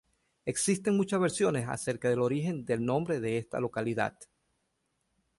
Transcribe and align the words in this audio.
Existen 0.45 0.97
muchas 0.97 1.19
versiones 1.19 1.67
a 1.69 1.77
cerca 1.77 2.09
del 2.09 2.21
origen 2.21 2.65
del 2.65 2.83
nombre 2.83 3.19
de 3.19 3.37
esta 3.37 3.59
localidad. 3.59 4.17